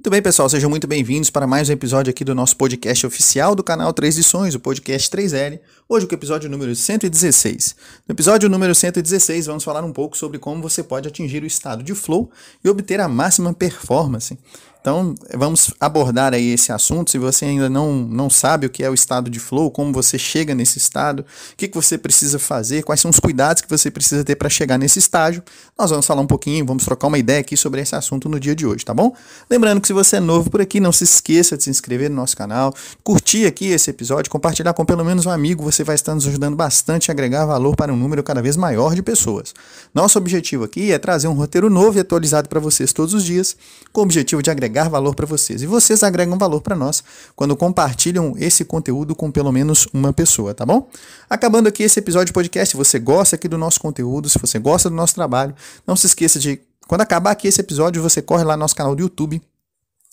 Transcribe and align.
Muito 0.00 0.08
bem, 0.08 0.22
pessoal, 0.22 0.48
sejam 0.48 0.70
muito 0.70 0.86
bem-vindos 0.86 1.28
para 1.28 1.46
mais 1.46 1.68
um 1.68 1.74
episódio 1.74 2.10
aqui 2.10 2.24
do 2.24 2.34
nosso 2.34 2.56
podcast 2.56 3.06
oficial 3.06 3.54
do 3.54 3.62
canal 3.62 3.92
3 3.92 4.16
Lições, 4.16 4.54
o 4.54 4.58
podcast 4.58 5.10
3L. 5.10 5.60
Hoje 5.86 6.06
com 6.06 6.14
o 6.14 6.16
episódio 6.16 6.48
número 6.48 6.74
116. 6.74 7.76
No 8.08 8.14
episódio 8.14 8.48
número 8.48 8.74
116, 8.74 9.44
vamos 9.44 9.62
falar 9.62 9.84
um 9.84 9.92
pouco 9.92 10.16
sobre 10.16 10.38
como 10.38 10.62
você 10.62 10.82
pode 10.82 11.06
atingir 11.06 11.42
o 11.42 11.46
estado 11.46 11.82
de 11.82 11.94
flow 11.94 12.30
e 12.64 12.70
obter 12.70 12.98
a 12.98 13.08
máxima 13.08 13.52
performance. 13.52 14.38
Então, 14.80 15.14
vamos 15.36 15.74
abordar 15.78 16.32
aí 16.32 16.52
esse 16.52 16.72
assunto. 16.72 17.10
Se 17.10 17.18
você 17.18 17.44
ainda 17.44 17.68
não, 17.68 17.92
não 17.92 18.30
sabe 18.30 18.66
o 18.66 18.70
que 18.70 18.82
é 18.82 18.88
o 18.88 18.94
estado 18.94 19.28
de 19.28 19.38
flow, 19.38 19.70
como 19.70 19.92
você 19.92 20.18
chega 20.18 20.54
nesse 20.54 20.78
estado, 20.78 21.20
o 21.20 21.56
que, 21.56 21.68
que 21.68 21.74
você 21.74 21.98
precisa 21.98 22.38
fazer, 22.38 22.82
quais 22.82 22.98
são 22.98 23.10
os 23.10 23.20
cuidados 23.20 23.60
que 23.60 23.68
você 23.68 23.90
precisa 23.90 24.24
ter 24.24 24.36
para 24.36 24.48
chegar 24.48 24.78
nesse 24.78 24.98
estágio, 24.98 25.42
nós 25.78 25.90
vamos 25.90 26.06
falar 26.06 26.22
um 26.22 26.26
pouquinho, 26.26 26.64
vamos 26.64 26.84
trocar 26.84 27.08
uma 27.08 27.18
ideia 27.18 27.40
aqui 27.40 27.58
sobre 27.58 27.82
esse 27.82 27.94
assunto 27.94 28.26
no 28.26 28.40
dia 28.40 28.54
de 28.54 28.66
hoje, 28.66 28.82
tá 28.82 28.94
bom? 28.94 29.14
Lembrando 29.50 29.82
que 29.82 29.86
se 29.86 29.92
você 29.92 30.16
é 30.16 30.20
novo 30.20 30.50
por 30.50 30.62
aqui, 30.62 30.80
não 30.80 30.92
se 30.92 31.04
esqueça 31.04 31.58
de 31.58 31.64
se 31.64 31.70
inscrever 31.70 32.08
no 32.08 32.16
nosso 32.16 32.34
canal, 32.34 32.74
curtir 33.04 33.44
aqui 33.44 33.66
esse 33.66 33.90
episódio, 33.90 34.30
compartilhar 34.30 34.72
com 34.72 34.84
pelo 34.86 35.04
menos 35.04 35.26
um 35.26 35.30
amigo, 35.30 35.62
você 35.62 35.84
vai 35.84 35.94
estar 35.94 36.14
nos 36.14 36.26
ajudando 36.26 36.56
bastante 36.56 37.10
a 37.10 37.12
agregar 37.12 37.44
valor 37.44 37.76
para 37.76 37.92
um 37.92 37.96
número 37.96 38.22
cada 38.22 38.40
vez 38.40 38.56
maior 38.56 38.94
de 38.94 39.02
pessoas. 39.02 39.54
Nosso 39.94 40.16
objetivo 40.16 40.64
aqui 40.64 40.90
é 40.90 40.98
trazer 40.98 41.28
um 41.28 41.34
roteiro 41.34 41.68
novo 41.68 41.98
e 41.98 42.00
atualizado 42.00 42.48
para 42.48 42.60
vocês 42.60 42.94
todos 42.94 43.12
os 43.12 43.24
dias, 43.24 43.54
com 43.92 44.00
o 44.00 44.04
objetivo 44.04 44.42
de 44.42 44.50
agregar 44.50 44.69
agregar 44.70 44.88
valor 44.88 45.14
para 45.14 45.26
vocês. 45.26 45.62
E 45.62 45.66
vocês 45.66 46.02
agregam 46.02 46.38
valor 46.38 46.60
para 46.60 46.76
nós 46.76 47.02
quando 47.34 47.56
compartilham 47.56 48.34
esse 48.38 48.64
conteúdo 48.64 49.14
com 49.14 49.30
pelo 49.30 49.50
menos 49.50 49.86
uma 49.92 50.12
pessoa, 50.12 50.54
tá 50.54 50.64
bom? 50.64 50.88
Acabando 51.28 51.68
aqui 51.68 51.82
esse 51.82 51.98
episódio 51.98 52.26
de 52.26 52.32
podcast, 52.32 52.70
se 52.70 52.76
você 52.76 52.98
gosta 52.98 53.36
aqui 53.36 53.48
do 53.48 53.58
nosso 53.58 53.80
conteúdo, 53.80 54.30
se 54.30 54.38
você 54.38 54.58
gosta 54.58 54.88
do 54.88 54.94
nosso 54.94 55.14
trabalho, 55.14 55.54
não 55.86 55.96
se 55.96 56.06
esqueça 56.06 56.38
de 56.38 56.60
quando 56.86 57.02
acabar 57.02 57.32
aqui 57.32 57.48
esse 57.48 57.60
episódio, 57.60 58.02
você 58.02 58.22
corre 58.22 58.44
lá 58.44 58.56
no 58.56 58.60
nosso 58.60 58.74
canal 58.74 58.94
do 58.94 59.02
YouTube 59.02 59.40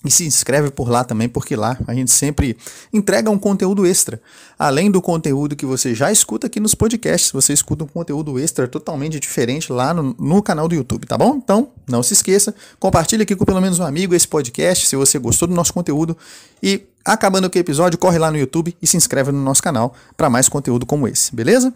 e 0.06 0.12
se 0.12 0.26
inscreve 0.26 0.70
por 0.70 0.90
lá 0.90 1.04
também, 1.04 1.28
porque 1.28 1.56
lá 1.56 1.76
a 1.88 1.94
gente 1.94 2.12
sempre 2.12 2.56
entrega 2.94 3.32
um 3.32 3.38
conteúdo 3.38 3.86
extra. 3.86 4.22
Além 4.58 4.92
do 4.92 5.02
conteúdo 5.02 5.56
que 5.56 5.66
você 5.66 5.96
já 5.96 6.12
escuta 6.12 6.46
aqui 6.46 6.60
nos 6.60 6.76
podcasts, 6.76 7.32
você 7.32 7.52
escuta 7.52 7.84
um 7.84 7.88
conteúdo 7.88 8.38
extra 8.38 8.68
totalmente 8.68 9.20
diferente 9.20 9.74
lá 9.74 9.96
no, 9.96 10.16
no 10.20 10.42
canal 10.44 10.68
do 10.68 10.76
YouTube, 10.76 11.08
tá 11.08 11.18
bom? 11.18 11.38
Então, 11.38 11.72
não 11.90 12.04
se 12.04 12.14
esqueça, 12.14 12.54
compartilhe 12.80 13.24
aqui 13.24 13.36
com 13.36 13.44
pelo 13.44 13.60
menos 13.60 13.80
um 13.80 13.84
amigo 13.84 14.14
esse 14.14 14.28
podcast, 14.28 14.86
se 14.86 14.96
você 14.96 15.18
gostou 15.18 15.48
do 15.48 15.56
nosso 15.56 15.74
conteúdo. 15.74 16.16
E 16.62 16.84
acabando 17.14 17.48
aqui 17.48 17.58
o 17.58 17.62
episódio, 17.62 17.98
corre 17.98 18.18
lá 18.18 18.30
no 18.30 18.38
YouTube 18.38 18.76
e 18.82 18.88
se 18.88 18.98
inscreve 18.98 19.32
no 19.32 19.42
nosso 19.42 19.64
canal 19.64 19.94
para 20.16 20.30
mais 20.30 20.50
conteúdo 20.50 20.86
como 20.86 21.08
esse, 21.08 21.34
beleza? 21.36 21.74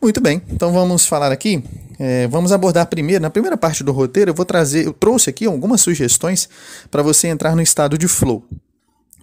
Muito 0.00 0.20
bem, 0.20 0.42
então 0.50 0.72
vamos 0.72 1.06
falar 1.06 1.32
aqui. 1.32 1.64
É, 1.98 2.28
vamos 2.28 2.52
abordar 2.52 2.86
primeiro, 2.86 3.22
na 3.22 3.30
primeira 3.30 3.56
parte 3.56 3.82
do 3.82 3.90
roteiro, 3.90 4.30
eu 4.30 4.34
vou 4.34 4.44
trazer, 4.44 4.86
eu 4.86 4.92
trouxe 4.92 5.30
aqui 5.30 5.46
algumas 5.46 5.80
sugestões 5.80 6.48
para 6.90 7.02
você 7.02 7.28
entrar 7.28 7.56
no 7.56 7.62
estado 7.62 7.96
de 7.96 8.06
flow. 8.06 8.44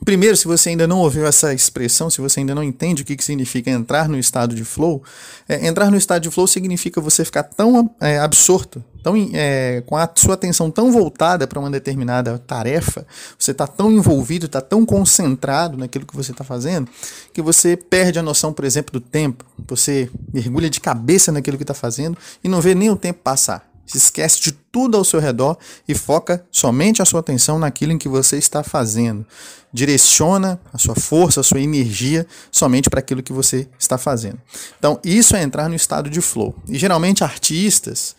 Primeiro, 0.03 0.35
se 0.35 0.45
você 0.45 0.69
ainda 0.69 0.85
não 0.85 0.99
ouviu 0.99 1.25
essa 1.25 1.53
expressão, 1.53 2.09
se 2.09 2.19
você 2.19 2.41
ainda 2.41 2.53
não 2.53 2.63
entende 2.63 3.03
o 3.03 3.05
que, 3.05 3.15
que 3.15 3.23
significa 3.23 3.71
entrar 3.71 4.09
no 4.09 4.17
estado 4.17 4.53
de 4.53 4.65
flow, 4.65 5.01
é, 5.47 5.65
entrar 5.65 5.89
no 5.89 5.95
estado 5.95 6.23
de 6.23 6.29
flow 6.29 6.45
significa 6.45 6.99
você 6.99 7.23
ficar 7.23 7.43
tão 7.43 7.89
é, 8.01 8.19
absorto, 8.19 8.83
tão, 9.01 9.15
é, 9.33 9.81
com 9.85 9.95
a 9.95 10.09
sua 10.15 10.33
atenção 10.33 10.69
tão 10.69 10.91
voltada 10.91 11.47
para 11.47 11.59
uma 11.59 11.71
determinada 11.71 12.37
tarefa, 12.37 13.05
você 13.39 13.51
está 13.51 13.65
tão 13.65 13.91
envolvido, 13.91 14.45
está 14.45 14.59
tão 14.59 14.85
concentrado 14.85 15.77
naquilo 15.77 16.05
que 16.05 16.15
você 16.15 16.31
está 16.31 16.43
fazendo, 16.43 16.89
que 17.31 17.41
você 17.41 17.77
perde 17.77 18.19
a 18.19 18.23
noção, 18.23 18.51
por 18.51 18.65
exemplo, 18.65 18.91
do 18.93 18.99
tempo. 18.99 19.45
Você 19.67 20.09
mergulha 20.33 20.69
de 20.69 20.81
cabeça 20.81 21.31
naquilo 21.31 21.57
que 21.57 21.63
está 21.63 21.73
fazendo 21.73 22.17
e 22.43 22.49
não 22.49 22.59
vê 22.59 22.75
nem 22.75 22.89
o 22.89 22.95
tempo 22.95 23.19
passar 23.23 23.72
se 23.85 23.97
esquece 23.97 24.41
de 24.41 24.51
tudo 24.51 24.97
ao 24.97 25.03
seu 25.03 25.19
redor 25.19 25.57
e 25.87 25.93
foca 25.93 26.45
somente 26.51 27.01
a 27.01 27.05
sua 27.05 27.19
atenção 27.19 27.59
naquilo 27.59 27.91
em 27.91 27.97
que 27.97 28.07
você 28.07 28.37
está 28.37 28.63
fazendo. 28.63 29.25
Direciona 29.71 30.59
a 30.71 30.77
sua 30.77 30.95
força, 30.95 31.41
a 31.41 31.43
sua 31.43 31.59
energia 31.59 32.25
somente 32.51 32.89
para 32.89 32.99
aquilo 32.99 33.23
que 33.23 33.33
você 33.33 33.67
está 33.77 33.97
fazendo. 33.97 34.39
Então, 34.77 34.99
isso 35.03 35.35
é 35.35 35.43
entrar 35.43 35.67
no 35.67 35.75
estado 35.75 36.09
de 36.09 36.21
flow. 36.21 36.55
E 36.67 36.77
geralmente 36.77 37.23
artistas, 37.23 38.15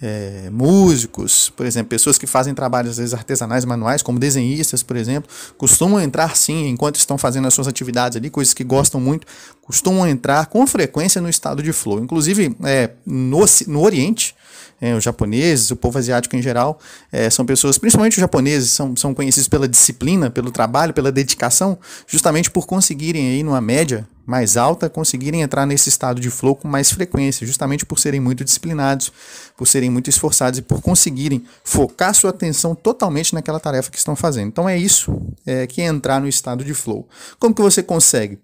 é, 0.00 0.48
músicos, 0.50 1.50
por 1.50 1.66
exemplo, 1.66 1.88
pessoas 1.88 2.18
que 2.18 2.26
fazem 2.26 2.54
trabalhos 2.54 2.92
às 2.92 2.96
vezes 2.98 3.14
artesanais, 3.14 3.64
manuais, 3.64 4.02
como 4.02 4.18
desenhistas, 4.18 4.82
por 4.82 4.96
exemplo, 4.96 5.30
costumam 5.56 6.00
entrar 6.00 6.36
sim 6.36 6.68
enquanto 6.68 6.96
estão 6.96 7.18
fazendo 7.18 7.48
as 7.48 7.54
suas 7.54 7.66
atividades 7.66 8.16
ali, 8.16 8.30
coisas 8.30 8.54
que 8.54 8.62
gostam 8.62 9.00
muito, 9.00 9.26
costumam 9.62 10.06
entrar 10.06 10.46
com 10.46 10.66
frequência 10.66 11.20
no 11.20 11.28
estado 11.28 11.62
de 11.62 11.72
flow. 11.72 11.98
Inclusive, 11.98 12.56
é, 12.62 12.90
no, 13.04 13.44
no 13.66 13.82
Oriente, 13.82 14.36
é, 14.80 14.94
os 14.94 15.02
japoneses, 15.02 15.70
o 15.70 15.76
povo 15.76 15.98
asiático 15.98 16.36
em 16.36 16.42
geral, 16.42 16.78
é, 17.10 17.28
são 17.30 17.44
pessoas, 17.44 17.78
principalmente 17.78 18.12
os 18.14 18.20
japoneses, 18.20 18.70
são, 18.70 18.94
são 18.96 19.12
conhecidos 19.14 19.48
pela 19.48 19.68
disciplina, 19.68 20.30
pelo 20.30 20.50
trabalho, 20.50 20.94
pela 20.94 21.10
dedicação, 21.10 21.78
justamente 22.06 22.50
por 22.50 22.66
conseguirem 22.66 23.28
aí 23.28 23.42
numa 23.42 23.60
média 23.60 24.06
mais 24.28 24.58
alta, 24.58 24.90
conseguirem 24.90 25.40
entrar 25.40 25.64
nesse 25.64 25.88
estado 25.88 26.20
de 26.20 26.28
flow 26.28 26.54
com 26.54 26.68
mais 26.68 26.92
frequência, 26.92 27.46
justamente 27.46 27.86
por 27.86 27.98
serem 27.98 28.20
muito 28.20 28.44
disciplinados, 28.44 29.10
por 29.56 29.66
serem 29.66 29.88
muito 29.88 30.10
esforçados 30.10 30.58
e 30.58 30.62
por 30.62 30.82
conseguirem 30.82 31.42
focar 31.64 32.14
sua 32.14 32.28
atenção 32.28 32.74
totalmente 32.74 33.34
naquela 33.34 33.58
tarefa 33.58 33.90
que 33.90 33.96
estão 33.96 34.14
fazendo. 34.14 34.48
Então 34.48 34.68
é 34.68 34.76
isso 34.76 35.18
é, 35.46 35.66
que 35.66 35.80
é 35.80 35.86
entrar 35.86 36.20
no 36.20 36.28
estado 36.28 36.62
de 36.62 36.74
flow. 36.74 37.08
Como 37.38 37.54
que 37.54 37.62
você 37.62 37.82
consegue? 37.82 38.38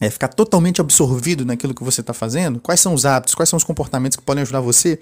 É 0.00 0.08
ficar 0.08 0.28
totalmente 0.28 0.80
absorvido 0.80 1.44
naquilo 1.44 1.74
que 1.74 1.84
você 1.84 2.00
está 2.00 2.14
fazendo? 2.14 2.58
Quais 2.58 2.80
são 2.80 2.94
os 2.94 3.04
hábitos, 3.04 3.34
quais 3.34 3.50
são 3.50 3.58
os 3.58 3.64
comportamentos 3.64 4.16
que 4.16 4.24
podem 4.24 4.40
ajudar 4.40 4.60
você 4.60 4.98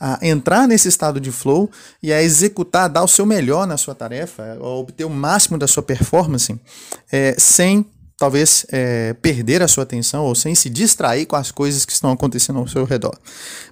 a 0.00 0.18
entrar 0.26 0.66
nesse 0.66 0.88
estado 0.88 1.20
de 1.20 1.30
flow 1.30 1.70
e 2.02 2.10
a 2.12 2.22
executar, 2.22 2.88
dar 2.88 3.04
o 3.04 3.08
seu 3.08 3.26
melhor 3.26 3.66
na 3.66 3.76
sua 3.76 3.94
tarefa, 3.94 4.56
a 4.58 4.66
obter 4.66 5.04
o 5.04 5.10
máximo 5.10 5.58
da 5.58 5.68
sua 5.68 5.82
performance, 5.82 6.58
é, 7.12 7.34
sem 7.38 7.84
talvez 8.16 8.66
é, 8.70 9.14
perder 9.14 9.62
a 9.62 9.68
sua 9.68 9.84
atenção 9.84 10.24
ou 10.24 10.34
sem 10.34 10.54
se 10.54 10.70
distrair 10.70 11.26
com 11.26 11.36
as 11.36 11.50
coisas 11.50 11.84
que 11.84 11.92
estão 11.92 12.10
acontecendo 12.10 12.58
ao 12.58 12.66
seu 12.66 12.84
redor. 12.84 13.16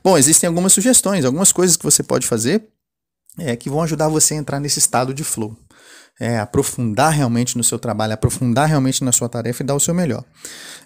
Bom, 0.05 0.19
existem 0.19 0.47
algumas 0.47 0.73
sugestões, 0.73 1.25
algumas 1.25 1.51
coisas 1.51 1.77
que 1.77 1.85
você 1.85 2.03
pode 2.03 2.27
fazer 2.27 2.63
é, 3.39 3.57
que 3.57 3.71
vão 3.71 3.83
ajudar 3.83 4.09
você 4.09 4.35
a 4.35 4.37
entrar 4.37 4.61
nesse 4.61 4.79
estado 4.79 5.15
de 5.15 5.25
flow 5.25 5.57
é, 6.21 6.39
aprofundar 6.39 7.13
realmente 7.13 7.57
no 7.57 7.63
seu 7.63 7.79
trabalho, 7.79 8.13
aprofundar 8.13 8.69
realmente 8.69 9.05
na 9.05 9.13
sua 9.13 9.29
tarefa 9.29 9.63
e 9.63 9.67
dar 9.67 9.75
o 9.75 9.81
seu 9.81 9.95
melhor. 9.95 10.25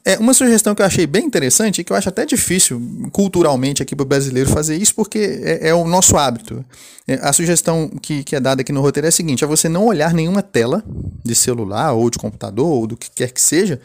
É 0.04 0.18
uma 0.18 0.34
sugestão 0.34 0.74
que 0.74 0.82
eu 0.82 0.86
achei 0.86 1.06
bem 1.06 1.24
interessante 1.24 1.80
e 1.80 1.84
que 1.84 1.92
eu 1.92 1.96
acho 1.96 2.08
até 2.08 2.26
difícil 2.26 3.08
culturalmente 3.12 3.82
aqui 3.82 3.94
para 3.94 4.02
o 4.02 4.06
brasileiro 4.06 4.50
fazer 4.50 4.76
isso, 4.76 4.94
porque 4.94 5.40
é, 5.42 5.68
é 5.68 5.74
o 5.74 5.86
nosso 5.86 6.16
hábito. 6.16 6.64
É, 7.06 7.14
a 7.22 7.32
sugestão 7.32 7.88
que, 7.88 8.24
que 8.24 8.36
é 8.36 8.40
dada 8.40 8.62
aqui 8.62 8.72
no 8.72 8.80
roteiro 8.80 9.06
é 9.06 9.08
a 9.08 9.12
seguinte: 9.12 9.44
é 9.44 9.46
você 9.46 9.68
não 9.68 9.86
olhar 9.86 10.12
nenhuma 10.12 10.42
tela 10.42 10.82
de 11.24 11.34
celular 11.34 11.92
ou 11.92 12.10
de 12.10 12.18
computador 12.18 12.66
ou 12.66 12.86
do 12.86 12.96
que 12.96 13.10
quer 13.10 13.30
que 13.30 13.40
seja 13.40 13.80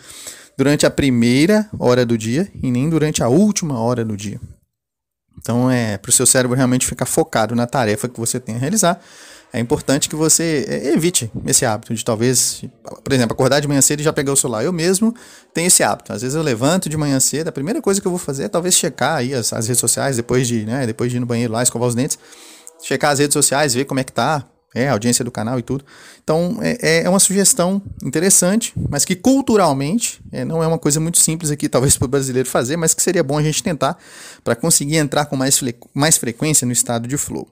durante 0.58 0.85
a 0.88 0.90
primeira 0.90 1.69
hora 1.78 2.03
do 2.03 2.18
dia 2.18 2.52
e 2.62 2.72
nem 2.72 2.90
durante 2.90 3.22
a 3.24 3.29
última 3.29 3.79
hora 3.79 4.03
do 4.03 4.18
dia. 4.18 4.41
Então 5.38 5.69
é 5.69 5.97
para 5.97 6.09
o 6.09 6.12
seu 6.12 6.25
cérebro 6.25 6.58
realmente 6.58 6.88
ficar 6.88 7.06
focado 7.06 7.56
na 7.56 7.68
tarefa 7.68 8.09
que 8.09 8.19
você 8.19 8.40
tem 8.40 8.56
a 8.56 8.58
realizar 8.58 9.00
é 9.53 9.59
importante 9.59 10.09
que 10.09 10.16
você 10.16 10.66
é, 10.68 10.94
evite 10.94 11.31
esse 11.46 11.66
hábito 11.66 11.94
de 11.94 12.03
talvez, 12.03 12.63
por 13.03 13.13
exemplo, 13.13 13.34
acordar 13.34 13.59
de 13.59 13.68
manhã 13.68 13.81
cedo 13.81 14.02
e 14.02 14.03
já 14.03 14.12
pegar 14.12 14.34
o 14.34 14.35
celular. 14.35 14.63
Eu 14.63 14.74
mesmo 14.74 15.13
tenho 15.53 15.68
esse 15.68 15.84
hábito. 15.84 16.12
Às 16.12 16.22
vezes 16.22 16.35
eu 16.35 16.44
levanto 16.44 16.90
de 16.90 16.97
manhã 16.97 17.19
cedo, 17.19 17.47
a 17.47 17.52
primeira 17.52 17.81
coisa 17.81 18.02
que 18.02 18.08
eu 18.08 18.12
vou 18.12 18.19
fazer 18.19 18.44
é 18.44 18.47
talvez 18.47 18.75
checar 18.75 19.18
aí 19.18 19.34
as, 19.34 19.53
as 19.53 19.68
redes 19.68 19.80
sociais 19.80 20.18
depois 20.18 20.47
de, 20.47 20.66
né, 20.66 20.85
depois 20.85 21.12
de 21.12 21.18
ir 21.18 21.19
no 21.19 21.25
banheiro 21.25 21.53
lá, 21.53 21.63
escovar 21.63 21.88
os 21.88 21.96
dentes, 21.96 22.19
checar 22.81 23.12
as 23.12 23.19
redes 23.19 23.34
sociais, 23.34 23.74
ver 23.74 23.85
como 23.85 24.00
é 24.00 24.03
que 24.03 24.12
tá, 24.12 24.46
é, 24.75 24.90
a 24.90 24.91
audiência 24.91 25.24
do 25.24 25.31
canal 25.31 25.58
e 25.58 25.62
tudo. 25.62 25.84
Então, 26.24 26.59
é, 26.62 26.78
é, 26.81 27.03
é 27.03 27.09
uma 27.09 27.19
sugestão 27.19 27.81
interessante, 28.03 28.74
mas 28.90 29.06
que 29.06 29.16
culturalmente 29.16 30.22
é, 30.31 30.44
não 30.44 30.62
é 30.62 30.68
uma 30.68 30.78
coisa 30.78 31.00
muito 31.00 31.18
simples 31.19 31.52
aqui, 31.52 31.69
talvez 31.69 31.97
para 31.97 32.06
o 32.06 32.09
brasileiro 32.09 32.47
fazer, 32.47 32.78
mas 32.78 32.94
que 32.94 33.02
seria 33.02 33.24
bom 33.24 33.38
a 33.38 33.44
gente 33.44 33.64
tentar 33.64 33.97
para 34.44 34.56
conseguir 34.56 34.97
entrar 34.97 35.25
com 35.25 35.35
mais, 35.35 35.59
mais 35.94 36.18
frequência 36.18 36.66
no 36.66 36.74
estado 36.74 37.08
de 37.08 37.18
flow. 37.18 37.47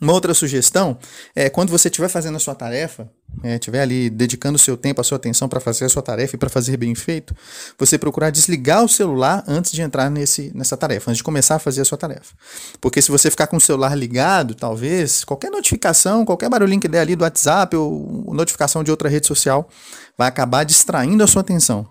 Uma 0.00 0.14
outra 0.14 0.32
sugestão 0.32 0.98
é 1.36 1.50
quando 1.50 1.68
você 1.68 1.88
estiver 1.88 2.08
fazendo 2.08 2.36
a 2.36 2.38
sua 2.38 2.54
tarefa, 2.54 3.10
estiver 3.44 3.78
é, 3.78 3.82
ali 3.82 4.08
dedicando 4.08 4.56
o 4.56 4.58
seu 4.58 4.74
tempo, 4.74 4.98
a 4.98 5.04
sua 5.04 5.16
atenção 5.16 5.46
para 5.46 5.60
fazer 5.60 5.84
a 5.84 5.88
sua 5.90 6.00
tarefa 6.00 6.36
e 6.36 6.38
para 6.38 6.48
fazer 6.48 6.78
bem 6.78 6.94
feito, 6.94 7.36
você 7.78 7.98
procurar 7.98 8.30
desligar 8.30 8.82
o 8.82 8.88
celular 8.88 9.44
antes 9.46 9.72
de 9.72 9.82
entrar 9.82 10.10
nesse, 10.10 10.52
nessa 10.54 10.74
tarefa, 10.74 11.10
antes 11.10 11.18
de 11.18 11.24
começar 11.24 11.56
a 11.56 11.58
fazer 11.58 11.82
a 11.82 11.84
sua 11.84 11.98
tarefa. 11.98 12.34
Porque 12.80 13.02
se 13.02 13.10
você 13.10 13.30
ficar 13.30 13.46
com 13.46 13.58
o 13.58 13.60
celular 13.60 13.94
ligado, 13.94 14.54
talvez, 14.54 15.22
qualquer 15.22 15.50
notificação, 15.50 16.24
qualquer 16.24 16.48
barulhinho 16.48 16.80
que 16.80 16.88
der 16.88 17.00
ali 17.00 17.14
do 17.14 17.22
WhatsApp 17.22 17.76
ou 17.76 18.32
notificação 18.32 18.82
de 18.82 18.90
outra 18.90 19.08
rede 19.08 19.26
social, 19.26 19.68
vai 20.16 20.28
acabar 20.28 20.64
distraindo 20.64 21.22
a 21.22 21.26
sua 21.26 21.42
atenção 21.42 21.86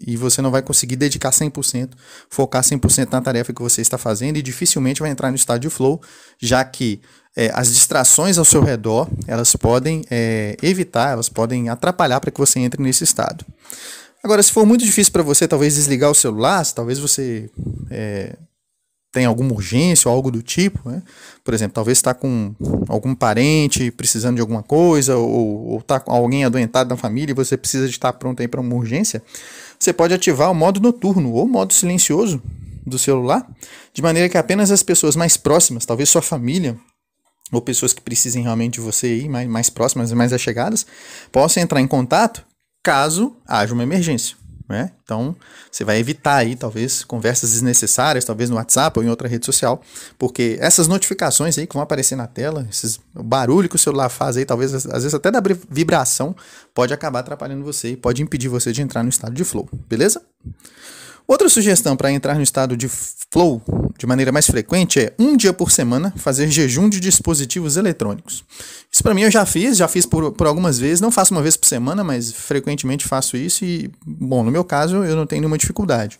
e 0.00 0.16
você 0.16 0.40
não 0.40 0.50
vai 0.50 0.62
conseguir 0.62 0.96
dedicar 0.96 1.30
100%, 1.30 1.90
focar 2.28 2.62
100% 2.62 3.12
na 3.12 3.20
tarefa 3.20 3.52
que 3.52 3.60
você 3.60 3.82
está 3.82 3.98
fazendo 3.98 4.36
e 4.36 4.42
dificilmente 4.42 5.00
vai 5.00 5.10
entrar 5.10 5.30
no 5.30 5.36
estado 5.36 5.60
de 5.60 5.68
flow, 5.68 6.00
já 6.40 6.64
que 6.64 7.00
é, 7.36 7.50
as 7.54 7.72
distrações 7.72 8.38
ao 8.38 8.44
seu 8.44 8.62
redor, 8.62 9.08
elas 9.26 9.54
podem 9.56 10.04
é, 10.10 10.56
evitar, 10.62 11.12
elas 11.12 11.28
podem 11.28 11.68
atrapalhar 11.68 12.20
para 12.20 12.30
que 12.30 12.38
você 12.38 12.58
entre 12.60 12.82
nesse 12.82 13.04
estado. 13.04 13.44
Agora, 14.22 14.42
se 14.42 14.52
for 14.52 14.64
muito 14.64 14.84
difícil 14.84 15.12
para 15.12 15.22
você, 15.22 15.48
talvez 15.48 15.74
desligar 15.74 16.10
o 16.10 16.14
celular, 16.14 16.64
talvez 16.72 16.98
você 16.98 17.50
é, 17.90 18.36
tem 19.10 19.26
alguma 19.26 19.52
urgência 19.52 20.08
ou 20.08 20.14
algo 20.14 20.30
do 20.30 20.42
tipo, 20.42 20.88
né? 20.88 21.02
Por 21.44 21.52
exemplo, 21.52 21.74
talvez 21.74 21.98
está 21.98 22.14
com 22.14 22.54
algum 22.88 23.14
parente 23.14 23.90
precisando 23.90 24.36
de 24.36 24.40
alguma 24.40 24.62
coisa, 24.62 25.16
ou 25.16 25.78
está 25.78 25.98
com 25.98 26.12
alguém 26.12 26.44
adoentado 26.44 26.88
na 26.88 26.96
família 26.96 27.32
e 27.32 27.34
você 27.34 27.56
precisa 27.56 27.86
de 27.86 27.92
estar 27.92 28.12
pronto 28.14 28.40
aí 28.40 28.48
para 28.48 28.60
uma 28.60 28.74
urgência, 28.74 29.22
você 29.78 29.92
pode 29.92 30.14
ativar 30.14 30.50
o 30.50 30.54
modo 30.54 30.80
noturno 30.80 31.32
ou 31.32 31.46
modo 31.46 31.72
silencioso 31.72 32.40
do 32.86 32.98
celular, 32.98 33.46
de 33.92 34.00
maneira 34.02 34.28
que 34.28 34.38
apenas 34.38 34.70
as 34.70 34.82
pessoas 34.82 35.14
mais 35.14 35.36
próximas, 35.36 35.84
talvez 35.84 36.08
sua 36.08 36.22
família, 36.22 36.76
ou 37.52 37.60
pessoas 37.60 37.92
que 37.92 38.00
precisem 38.00 38.42
realmente 38.42 38.74
de 38.74 38.80
você 38.80 39.06
aí, 39.06 39.28
mais, 39.28 39.48
mais 39.48 39.70
próximas 39.70 40.10
mais 40.12 40.32
achegadas, 40.32 40.86
possam 41.30 41.62
entrar 41.62 41.80
em 41.80 41.86
contato 41.86 42.44
caso 42.82 43.36
haja 43.46 43.72
uma 43.72 43.82
emergência. 43.82 44.36
Né? 44.68 44.90
Então, 45.04 45.36
você 45.70 45.84
vai 45.84 45.98
evitar 45.98 46.36
aí, 46.36 46.56
talvez, 46.56 47.04
conversas 47.04 47.52
desnecessárias, 47.52 48.24
talvez 48.24 48.48
no 48.48 48.56
WhatsApp 48.56 48.98
ou 48.98 49.04
em 49.04 49.08
outra 49.08 49.28
rede 49.28 49.44
social, 49.44 49.82
porque 50.18 50.56
essas 50.60 50.88
notificações 50.88 51.58
aí 51.58 51.66
que 51.66 51.74
vão 51.74 51.82
aparecer 51.82 52.16
na 52.16 52.26
tela, 52.26 52.66
esses, 52.70 52.98
o 53.14 53.22
barulho 53.22 53.68
que 53.68 53.76
o 53.76 53.78
celular 53.78 54.08
faz 54.08 54.38
aí, 54.38 54.46
talvez, 54.46 54.72
às 54.72 54.84
vezes 54.84 55.12
até 55.12 55.30
da 55.30 55.42
vibração, 55.68 56.34
pode 56.72 56.94
acabar 56.94 57.20
atrapalhando 57.20 57.62
você 57.62 57.90
e 57.90 57.96
pode 57.96 58.22
impedir 58.22 58.48
você 58.48 58.72
de 58.72 58.80
entrar 58.80 59.02
no 59.02 59.10
estado 59.10 59.34
de 59.34 59.44
flow, 59.44 59.68
beleza? 59.88 60.22
Outra 61.26 61.48
sugestão 61.48 61.96
para 61.96 62.10
entrar 62.10 62.34
no 62.34 62.42
estado 62.42 62.76
de 62.76 62.88
flow 62.88 63.62
de 63.98 64.06
maneira 64.06 64.32
mais 64.32 64.46
frequente 64.46 65.00
é 65.00 65.14
um 65.18 65.36
dia 65.36 65.52
por 65.52 65.70
semana 65.70 66.12
fazer 66.16 66.50
jejum 66.50 66.88
de 66.88 66.98
dispositivos 67.00 67.76
eletrônicos. 67.76 68.44
Isso 68.90 69.02
para 69.02 69.14
mim 69.14 69.22
eu 69.22 69.30
já 69.30 69.46
fiz, 69.46 69.76
já 69.76 69.86
fiz 69.86 70.04
por, 70.04 70.32
por 70.32 70.46
algumas 70.46 70.78
vezes, 70.78 71.00
não 71.00 71.10
faço 71.10 71.32
uma 71.32 71.42
vez 71.42 71.56
por 71.56 71.66
semana, 71.66 72.02
mas 72.02 72.32
frequentemente 72.32 73.06
faço 73.06 73.36
isso 73.36 73.64
e, 73.64 73.90
bom, 74.04 74.42
no 74.42 74.50
meu 74.50 74.64
caso 74.64 75.04
eu 75.04 75.16
não 75.16 75.26
tenho 75.26 75.42
nenhuma 75.42 75.56
dificuldade. 75.56 76.18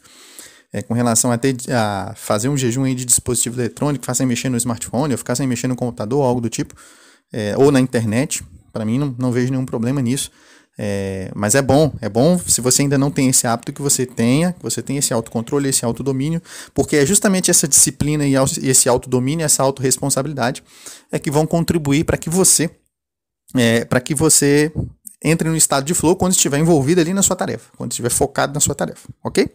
É, 0.73 0.81
com 0.81 0.95
relação 0.95 1.31
a, 1.31 1.37
ter, 1.37 1.55
a 1.71 2.15
fazer 2.17 2.49
um 2.49 2.57
jejum 2.57 2.85
de 2.95 3.05
dispositivo 3.05 3.61
eletrônico, 3.61 4.05
ficar 4.05 4.15
sem 4.15 4.27
mexer 4.27 4.49
no 4.49 4.57
smartphone, 4.57 5.13
ou 5.13 5.19
ficar 5.19 5.35
sem 5.35 5.47
mexer 5.47 5.69
no 5.69 5.77
computador, 5.77 6.25
algo 6.25 6.41
do 6.41 6.49
tipo, 6.49 6.75
é, 7.31 7.55
ou 7.59 7.71
na 7.71 7.79
internet, 7.79 8.43
para 8.73 8.83
mim 8.83 8.99
não, 8.99 9.15
não 9.19 9.31
vejo 9.31 9.51
nenhum 9.51 9.67
problema 9.67 10.01
nisso. 10.01 10.31
É, 10.79 11.31
mas 11.35 11.55
é 11.55 11.61
bom, 11.61 11.93
é 12.01 12.09
bom 12.09 12.39
se 12.39 12.63
você 12.63 12.83
ainda 12.83 12.97
não 12.97 13.11
tem 13.11 13.29
esse 13.29 13.47
hábito 13.47 13.73
que 13.73 13.83
você 13.83 14.07
tenha, 14.07 14.53
que 14.53 14.63
você 14.63 14.81
tenha 14.81 14.99
esse 14.99 15.13
autocontrole, 15.13 15.69
esse 15.69 15.85
autodomínio, 15.85 16.41
porque 16.73 16.97
é 16.97 17.05
justamente 17.05 17.51
essa 17.51 17.69
disciplina 17.69 18.27
e 18.27 18.35
esse 18.63 18.89
autodomínio, 18.89 19.45
essa 19.45 19.63
autorresponsabilidade 19.63 20.63
é 21.11 21.19
que 21.19 21.31
vão 21.31 21.47
contribuir 21.47 22.05
para 22.05 22.17
que 22.17 22.31
você 22.31 22.71
é, 23.55 23.85
para 23.85 24.01
que 24.01 24.15
você 24.15 24.73
entre 25.23 25.49
no 25.49 25.57
estado 25.57 25.85
de 25.85 25.95
flow 25.95 26.17
quando 26.17 26.33
estiver 26.33 26.59
envolvido 26.59 27.01
ali 27.01 27.13
na 27.13 27.23
sua 27.23 27.37
tarefa, 27.37 27.71
quando 27.77 27.93
estiver 27.93 28.11
focado 28.11 28.55
na 28.55 28.61
sua 28.61 28.75
tarefa, 28.75 29.09
ok? 29.23 29.51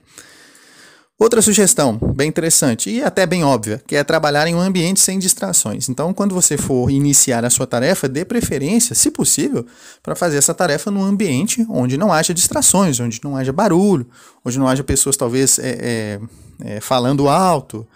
Outra 1.19 1.42
sugestão, 1.42 1.98
bem 2.16 2.30
interessante 2.30 2.92
e 2.92 3.02
até 3.02 3.25
bem 3.25 3.44
óbvia, 3.44 3.81
que 3.88 3.96
é 3.96 4.04
trabalhar 4.04 4.48
em 4.48 4.54
um 4.54 4.62
ambiente 4.62 5.00
sem 5.00 5.18
distrações. 5.18 5.90
Então, 5.90 6.14
quando 6.14 6.36
você 6.36 6.58
for 6.58 6.92
iniciar 6.92 7.44
a 7.44 7.50
sua 7.50 7.66
tarefa, 7.66 8.08
dê 8.08 8.24
preferência, 8.24 8.94
se 8.94 9.10
possível, 9.10 9.66
para 10.04 10.16
fazer 10.16 10.38
essa 10.38 10.54
tarefa 10.54 10.92
num 10.92 11.04
ambiente 11.04 11.66
onde 11.72 11.98
não 11.98 12.14
haja 12.14 12.36
distrações, 12.36 13.00
onde 13.00 13.19
não 13.24 13.36
haja 13.36 13.52
barulho, 13.52 14.06
onde 14.46 14.60
não 14.60 14.68
haja 14.68 14.84
pessoas 14.84 15.18
talvez 15.18 15.58
é, 15.58 16.19
é, 16.62 16.75
é, 16.75 16.80
falando 16.81 17.28
alto, 17.28 17.88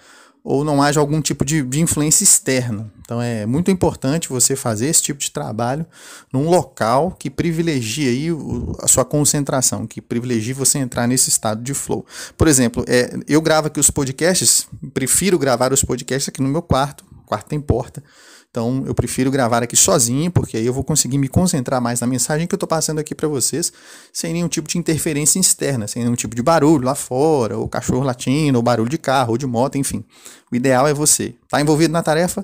ou 0.44 0.64
não 0.64 0.82
haja 0.82 1.00
algum 1.00 1.22
tipo 1.22 1.46
de, 1.46 1.62
de 1.62 1.80
influência 1.80 2.24
externa. 2.24 2.92
Então 3.02 3.22
é 3.22 3.46
muito 3.46 3.70
importante 3.70 4.30
você 4.30 4.56
fazer 4.56 4.88
esse 4.88 5.04
tipo 5.04 5.20
de 5.20 5.30
trabalho 5.30 5.86
num 6.34 6.50
local 6.50 7.12
que 7.12 7.30
privilegie 7.30 8.08
aí 8.08 8.32
o, 8.32 8.76
a 8.80 8.88
sua 8.88 9.06
concentração, 9.06 9.86
que 9.86 10.02
privilegie 10.02 10.54
você 10.54 10.80
entrar 10.80 11.08
nesse 11.08 11.30
estado 11.30 11.62
de 11.62 11.74
flow. 11.74 12.06
Por 12.38 12.48
exemplo, 12.48 12.84
é, 12.88 13.14
eu 13.28 13.42
gravo 13.42 13.68
aqui 13.68 13.80
os 13.80 13.92
podcasts, 13.92 14.68
prefiro 14.94 15.38
gravar 15.38 15.72
os 15.74 15.84
podcasts 15.84 16.30
aqui 16.30 16.42
no 16.42 16.50
meu 16.50 16.62
quarto, 16.62 17.06
quarto 17.26 17.48
tem 17.48 17.60
porta, 17.60 18.04
então 18.52 18.84
eu 18.86 18.94
prefiro 18.94 19.32
gravar 19.32 19.64
aqui 19.64 19.78
sozinho, 19.78 20.30
porque 20.30 20.58
aí 20.58 20.66
eu 20.66 20.74
vou 20.74 20.84
conseguir 20.84 21.18
me 21.18 21.30
concentrar 21.30 21.82
mais 21.82 22.02
na 22.02 22.06
mensagem 22.06 22.46
que 22.46 22.54
eu 22.54 22.58
estou 22.58 22.68
passando 22.68 23.00
aqui 23.00 23.16
para 23.16 23.28
vocês, 23.30 23.72
sem 24.12 24.34
nenhum 24.34 24.50
tipo 24.50 24.68
de 24.68 24.78
interferência 24.78 25.40
externa, 25.40 25.88
sem 25.88 26.04
nenhum 26.04 26.16
tipo 26.16 26.36
de 26.36 26.44
barulho 26.44 26.84
lá 26.84 26.94
fora, 26.94 27.58
ou 27.58 27.68
cachorro 27.70 28.04
latindo, 28.04 28.58
ou 28.58 28.62
barulho 28.62 28.90
de 28.90 28.98
carro, 28.98 29.32
ou 29.32 29.38
de 29.38 29.48
moto, 29.48 29.78
enfim. 29.78 30.04
O 30.52 30.56
ideal 30.56 30.86
é 30.86 30.94
você 30.94 31.28
estar 31.28 31.48
tá 31.48 31.62
envolvido 31.62 31.94
na 31.94 32.04
tarefa, 32.04 32.42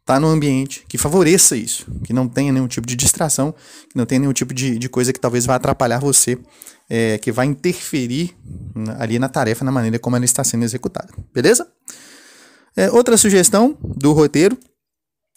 estar 0.00 0.14
tá 0.14 0.20
no 0.20 0.26
ambiente 0.26 0.84
que 0.88 0.98
favoreça 0.98 1.54
isso, 1.56 1.86
que 2.02 2.12
não 2.12 2.26
tenha 2.26 2.52
nenhum 2.52 2.66
tipo 2.66 2.88
de 2.88 2.96
distração, 2.96 3.54
que 3.88 3.96
não 3.96 4.04
tenha 4.04 4.18
nenhum 4.18 4.32
tipo 4.32 4.52
de, 4.52 4.80
de 4.80 4.88
coisa 4.88 5.12
que 5.12 5.20
talvez 5.20 5.46
vá 5.46 5.54
atrapalhar 5.54 6.00
você, 6.00 6.36
é, 6.88 7.18
que 7.18 7.30
vai 7.30 7.46
interferir 7.46 8.36
ali 8.98 9.16
na 9.20 9.28
tarefa, 9.28 9.64
na 9.64 9.70
maneira 9.70 9.96
como 9.96 10.16
ela 10.16 10.24
está 10.24 10.42
sendo 10.42 10.64
executada. 10.64 11.14
Beleza? 11.32 11.68
É, 12.76 12.90
outra 12.90 13.16
sugestão 13.16 13.78
do 13.80 14.12
roteiro 14.12 14.58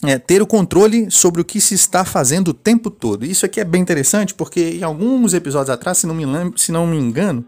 é, 0.03 0.17
ter 0.17 0.41
o 0.41 0.47
controle 0.47 1.09
sobre 1.09 1.41
o 1.41 1.45
que 1.45 1.61
se 1.61 1.73
está 1.75 2.03
fazendo 2.03 2.49
o 2.49 2.53
tempo 2.53 2.89
todo. 2.89 3.25
Isso 3.25 3.45
aqui 3.45 3.59
é 3.59 3.63
bem 3.63 3.81
interessante 3.81 4.33
porque 4.33 4.77
em 4.79 4.83
alguns 4.83 5.33
episódios 5.33 5.69
atrás, 5.69 5.97
se 5.97 6.07
não 6.07 6.15
me, 6.15 6.25
lembro, 6.25 6.57
se 6.57 6.71
não 6.71 6.85
me 6.85 6.97
engano, 6.97 7.45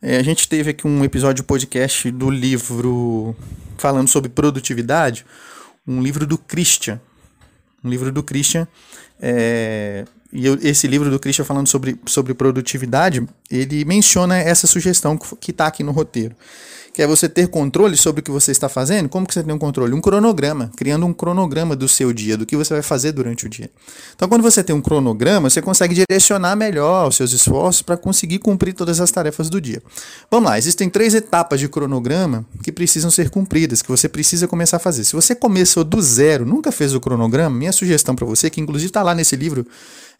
é, 0.00 0.18
a 0.18 0.22
gente 0.22 0.48
teve 0.48 0.70
aqui 0.70 0.86
um 0.86 1.04
episódio 1.04 1.36
de 1.36 1.42
podcast 1.42 2.10
do 2.10 2.30
livro 2.30 3.34
falando 3.76 4.08
sobre 4.08 4.28
produtividade, 4.28 5.26
um 5.86 6.02
livro 6.02 6.26
do 6.26 6.38
Christian. 6.38 7.00
Um 7.82 7.88
livro 7.88 8.10
do 8.12 8.22
Christian. 8.22 8.66
É, 9.20 10.04
e 10.32 10.46
eu, 10.46 10.58
esse 10.62 10.86
livro 10.86 11.10
do 11.10 11.18
Christian 11.18 11.44
falando 11.44 11.68
sobre, 11.68 11.98
sobre 12.06 12.34
produtividade, 12.34 13.26
ele 13.50 13.84
menciona 13.84 14.36
essa 14.36 14.66
sugestão 14.66 15.18
que 15.40 15.50
está 15.50 15.66
aqui 15.66 15.82
no 15.82 15.92
roteiro 15.92 16.34
que 16.96 17.02
é 17.02 17.06
você 17.06 17.28
ter 17.28 17.48
controle 17.48 17.94
sobre 17.94 18.20
o 18.20 18.22
que 18.22 18.30
você 18.30 18.50
está 18.50 18.70
fazendo. 18.70 19.06
Como 19.06 19.26
que 19.26 19.34
você 19.34 19.42
tem 19.42 19.52
um 19.52 19.58
controle? 19.58 19.92
Um 19.92 20.00
cronograma, 20.00 20.70
criando 20.74 21.04
um 21.04 21.12
cronograma 21.12 21.76
do 21.76 21.86
seu 21.86 22.10
dia, 22.10 22.38
do 22.38 22.46
que 22.46 22.56
você 22.56 22.72
vai 22.72 22.82
fazer 22.82 23.12
durante 23.12 23.44
o 23.44 23.50
dia. 23.50 23.68
Então, 24.14 24.26
quando 24.26 24.40
você 24.40 24.64
tem 24.64 24.74
um 24.74 24.80
cronograma, 24.80 25.50
você 25.50 25.60
consegue 25.60 25.94
direcionar 25.94 26.56
melhor 26.56 27.06
os 27.06 27.16
seus 27.16 27.34
esforços 27.34 27.82
para 27.82 27.98
conseguir 27.98 28.38
cumprir 28.38 28.72
todas 28.72 28.98
as 28.98 29.10
tarefas 29.10 29.50
do 29.50 29.60
dia. 29.60 29.82
Vamos 30.30 30.48
lá, 30.48 30.56
existem 30.56 30.88
três 30.88 31.14
etapas 31.14 31.60
de 31.60 31.68
cronograma 31.68 32.46
que 32.62 32.72
precisam 32.72 33.10
ser 33.10 33.28
cumpridas, 33.28 33.82
que 33.82 33.90
você 33.90 34.08
precisa 34.08 34.48
começar 34.48 34.78
a 34.78 34.80
fazer. 34.80 35.04
Se 35.04 35.12
você 35.12 35.34
começou 35.34 35.84
do 35.84 36.00
zero, 36.00 36.46
nunca 36.46 36.72
fez 36.72 36.94
o 36.94 37.00
cronograma, 37.00 37.54
minha 37.54 37.72
sugestão 37.72 38.16
para 38.16 38.24
você, 38.24 38.48
que 38.48 38.58
inclusive 38.58 38.88
está 38.88 39.02
lá 39.02 39.14
nesse 39.14 39.36
livro 39.36 39.66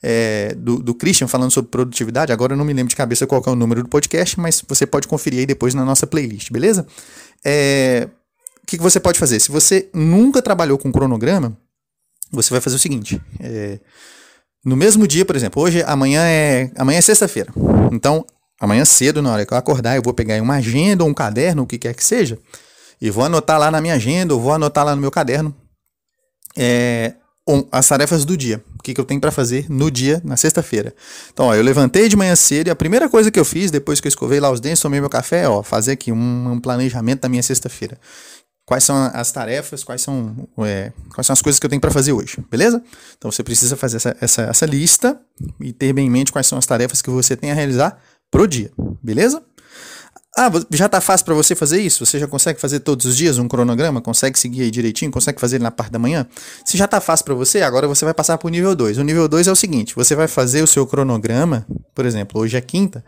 é, 0.08 0.55
do, 0.55 0.79
do 0.79 0.94
Christian 0.94 1.26
falando 1.26 1.50
sobre 1.50 1.69
produtividade. 1.69 2.32
Agora 2.32 2.53
eu 2.53 2.56
não 2.56 2.64
me 2.64 2.73
lembro 2.73 2.91
de 2.91 2.94
cabeça 2.94 3.26
qual 3.26 3.43
é 3.44 3.50
o 3.50 3.56
número 3.56 3.82
do 3.82 3.88
podcast, 3.88 4.38
mas 4.38 4.62
você 4.69 4.87
pode 4.87 5.08
conferir 5.08 5.41
aí 5.41 5.47
depois 5.47 5.75
na 5.75 5.85
nossa 5.85 6.06
playlist, 6.06 6.53
beleza? 6.53 6.87
É, 7.44 8.08
o 8.62 8.67
que, 8.67 8.76
que 8.76 8.82
você 8.82 9.00
pode 9.00 9.19
fazer? 9.19 9.41
Se 9.41 9.50
você 9.50 9.91
nunca 9.93 10.41
trabalhou 10.41 10.79
com 10.79 10.93
cronograma, 10.93 11.58
você 12.31 12.50
vai 12.50 12.61
fazer 12.61 12.76
o 12.76 12.79
seguinte. 12.79 13.20
É, 13.41 13.81
no 14.64 14.76
mesmo 14.76 15.08
dia, 15.08 15.25
por 15.25 15.35
exemplo, 15.35 15.61
hoje, 15.61 15.82
amanhã 15.85 16.23
é, 16.23 16.70
amanhã 16.76 16.99
é 16.99 17.02
sexta-feira. 17.02 17.52
Então, 17.90 18.25
amanhã 18.61 18.85
cedo, 18.85 19.21
na 19.21 19.33
hora 19.33 19.45
que 19.45 19.52
eu 19.52 19.59
acordar, 19.59 19.97
eu 19.97 20.02
vou 20.02 20.14
pegar 20.14 20.40
uma 20.40 20.54
agenda 20.54 21.02
ou 21.02 21.11
um 21.11 21.14
caderno, 21.14 21.64
o 21.64 21.66
que 21.66 21.78
quer 21.78 21.95
que 21.95 22.04
seja, 22.04 22.38
e 23.00 23.11
vou 23.11 23.25
anotar 23.25 23.59
lá 23.59 23.73
na 23.73 23.81
minha 23.81 23.95
agenda, 23.95 24.35
ou 24.35 24.40
vou 24.40 24.52
anotar 24.52 24.85
lá 24.85 24.95
no 24.95 25.00
meu 25.00 25.11
caderno 25.11 25.52
é, 26.57 27.14
as 27.71 27.87
tarefas 27.87 28.25
do 28.25 28.37
dia. 28.37 28.62
O 28.79 28.83
que, 28.83 28.93
que 28.93 29.00
eu 29.00 29.05
tenho 29.05 29.21
para 29.21 29.31
fazer 29.31 29.71
no 29.71 29.91
dia, 29.91 30.21
na 30.25 30.37
sexta-feira. 30.37 30.95
Então, 31.33 31.47
ó, 31.47 31.55
eu 31.55 31.62
levantei 31.62 32.09
de 32.09 32.17
manhã 32.17 32.35
cedo 32.35 32.69
e 32.69 32.71
a 32.71 32.76
primeira 32.76 33.09
coisa 33.09 33.31
que 33.31 33.38
eu 33.38 33.45
fiz, 33.45 33.71
depois 33.71 34.00
que 34.00 34.07
eu 34.07 34.11
escovei 34.11 34.41
lá 34.41 34.50
os 34.50 34.61
dentes, 34.61 34.81
tomei 34.81 35.00
meu 35.00 35.11
café, 35.11 35.49
ó, 35.49 35.62
fazer 35.62 35.93
aqui 35.93 36.11
um, 36.11 36.53
um 36.53 36.61
planejamento 36.61 37.21
da 37.21 37.29
minha 37.29 37.43
sexta-feira. 37.43 37.99
Quais 38.67 38.83
são 38.83 38.97
as 39.15 39.31
tarefas, 39.31 39.85
quais 39.85 40.03
são, 40.03 40.49
é, 40.59 40.93
quais 41.15 41.25
são 41.25 41.33
as 41.33 41.41
coisas 41.41 41.61
que 41.61 41.67
eu 41.67 41.71
tenho 41.71 41.81
para 41.81 41.93
fazer 41.93 42.12
hoje, 42.12 42.38
beleza? 42.50 42.83
Então 43.17 43.31
você 43.31 43.45
precisa 43.45 43.76
fazer 43.76 43.99
essa, 43.99 44.17
essa, 44.21 44.43
essa 44.43 44.67
lista 44.67 45.21
e 45.61 45.73
ter 45.73 45.93
bem 45.93 46.09
em 46.09 46.11
mente 46.11 46.33
quais 46.33 46.49
são 46.49 46.59
as 46.59 46.67
tarefas 46.67 47.00
que 47.00 47.09
você 47.09 47.37
tem 47.37 47.53
a 47.53 47.55
realizar 47.55 47.97
pro 48.29 48.49
dia, 48.49 48.73
beleza? 49.00 49.41
Ah, 50.38 50.50
já 50.71 50.85
está 50.85 51.00
fácil 51.00 51.25
para 51.25 51.35
você 51.35 51.55
fazer 51.55 51.81
isso? 51.81 52.05
Você 52.05 52.19
já 52.19 52.26
consegue 52.26 52.61
fazer 52.61 52.81
todos 52.81 53.07
os 53.07 53.16
dias 53.16 53.38
um 53.38 53.49
cronograma? 53.49 54.02
Consegue 54.02 54.38
seguir 54.38 54.64
aí 54.64 54.71
direitinho? 54.71 55.11
Consegue 55.11 55.40
fazer 55.40 55.59
na 55.59 55.71
parte 55.71 55.93
da 55.93 55.99
manhã? 55.99 56.26
Se 56.62 56.76
já 56.76 56.85
está 56.85 57.00
fácil 57.00 57.25
para 57.25 57.35
você, 57.35 57.62
agora 57.62 57.88
você 57.88 58.05
vai 58.05 58.12
passar 58.12 58.37
para 58.37 58.47
o 58.47 58.50
nível 58.50 58.76
2. 58.76 58.99
O 58.99 59.02
nível 59.02 59.26
2 59.26 59.47
é 59.47 59.52
o 59.52 59.57
seguinte: 59.57 59.95
você 59.95 60.14
vai 60.14 60.28
fazer 60.28 60.62
o 60.62 60.66
seu 60.66 60.87
cronograma, 60.87 61.66
por 61.95 62.05
exemplo, 62.05 62.38
hoje 62.38 62.55
é 62.55 62.61
quinta, 62.61 63.02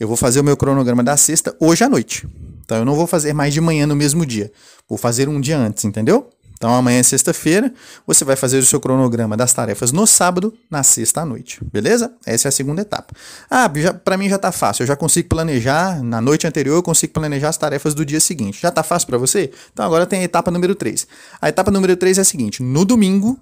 eu 0.00 0.08
vou 0.08 0.16
fazer 0.16 0.40
o 0.40 0.44
meu 0.44 0.56
cronograma 0.56 1.04
da 1.04 1.16
sexta 1.16 1.54
hoje 1.60 1.84
à 1.84 1.88
noite. 1.88 2.26
Então 2.64 2.78
eu 2.78 2.84
não 2.84 2.96
vou 2.96 3.06
fazer 3.06 3.32
mais 3.32 3.54
de 3.54 3.60
manhã 3.60 3.86
no 3.86 3.94
mesmo 3.94 4.26
dia. 4.26 4.50
Vou 4.88 4.98
fazer 4.98 5.28
um 5.28 5.40
dia 5.40 5.56
antes, 5.56 5.84
entendeu? 5.84 6.28
Então 6.62 6.76
amanhã 6.76 7.00
é 7.00 7.02
sexta-feira, 7.02 7.74
você 8.06 8.24
vai 8.24 8.36
fazer 8.36 8.58
o 8.58 8.64
seu 8.64 8.78
cronograma 8.78 9.36
das 9.36 9.52
tarefas 9.52 9.90
no 9.90 10.06
sábado, 10.06 10.54
na 10.70 10.84
sexta 10.84 11.22
à 11.22 11.26
noite, 11.26 11.58
beleza? 11.72 12.14
Essa 12.24 12.46
é 12.46 12.50
a 12.50 12.52
segunda 12.52 12.82
etapa. 12.82 13.12
Ah, 13.50 13.68
para 14.04 14.16
mim 14.16 14.28
já 14.28 14.36
está 14.36 14.52
fácil, 14.52 14.84
eu 14.84 14.86
já 14.86 14.94
consigo 14.94 15.28
planejar, 15.28 16.00
na 16.04 16.20
noite 16.20 16.46
anterior 16.46 16.76
eu 16.76 16.82
consigo 16.84 17.14
planejar 17.14 17.48
as 17.48 17.56
tarefas 17.56 17.94
do 17.94 18.04
dia 18.04 18.20
seguinte. 18.20 18.60
Já 18.62 18.68
está 18.68 18.84
fácil 18.84 19.08
para 19.08 19.18
você? 19.18 19.50
Então 19.72 19.84
agora 19.84 20.06
tem 20.06 20.20
a 20.20 20.22
etapa 20.22 20.52
número 20.52 20.76
3. 20.76 21.04
A 21.40 21.48
etapa 21.48 21.68
número 21.72 21.96
3 21.96 22.18
é 22.18 22.20
a 22.20 22.24
seguinte, 22.24 22.62
no 22.62 22.84
domingo, 22.84 23.36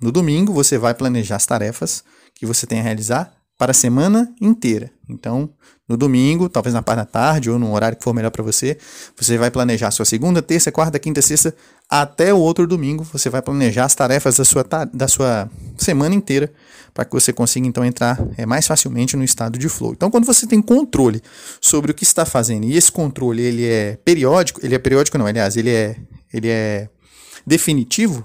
no 0.00 0.10
domingo 0.10 0.54
você 0.54 0.78
vai 0.78 0.94
planejar 0.94 1.36
as 1.36 1.44
tarefas 1.44 2.02
que 2.34 2.46
você 2.46 2.66
tem 2.66 2.80
a 2.80 2.82
realizar 2.82 3.41
para 3.58 3.70
a 3.70 3.74
semana 3.74 4.32
inteira. 4.40 4.90
Então, 5.08 5.50
no 5.88 5.96
domingo, 5.96 6.48
talvez 6.48 6.72
na 6.72 6.82
parte 6.82 6.98
da 6.98 7.04
tarde 7.04 7.50
ou 7.50 7.58
no 7.58 7.72
horário 7.72 7.96
que 7.98 8.04
for 8.04 8.14
melhor 8.14 8.30
para 8.30 8.42
você, 8.42 8.78
você 9.16 9.36
vai 9.36 9.50
planejar 9.50 9.90
sua 9.90 10.04
segunda, 10.04 10.40
terça, 10.40 10.72
quarta, 10.72 10.98
quinta, 10.98 11.20
sexta, 11.20 11.54
até 11.88 12.32
o 12.32 12.38
outro 12.38 12.66
domingo. 12.66 13.04
Você 13.12 13.28
vai 13.28 13.42
planejar 13.42 13.84
as 13.84 13.94
tarefas 13.94 14.36
da 14.36 14.44
sua, 14.44 14.64
da 14.92 15.06
sua 15.06 15.50
semana 15.76 16.14
inteira 16.14 16.52
para 16.94 17.04
que 17.04 17.12
você 17.12 17.32
consiga 17.32 17.66
então 17.66 17.84
entrar 17.84 18.18
é, 18.36 18.44
mais 18.44 18.66
facilmente 18.66 19.16
no 19.16 19.24
estado 19.24 19.58
de 19.58 19.68
flow. 19.68 19.92
Então, 19.92 20.10
quando 20.10 20.24
você 20.24 20.46
tem 20.46 20.60
controle 20.60 21.22
sobre 21.60 21.90
o 21.90 21.94
que 21.94 22.04
está 22.04 22.24
fazendo 22.24 22.64
e 22.64 22.76
esse 22.76 22.90
controle 22.90 23.42
ele 23.42 23.66
é 23.66 23.98
periódico, 24.04 24.60
ele 24.64 24.74
é 24.74 24.78
periódico 24.78 25.18
não, 25.18 25.26
aliás, 25.26 25.56
ele 25.56 25.70
é 25.70 25.96
ele 26.32 26.48
é 26.48 26.88
definitivo, 27.46 28.24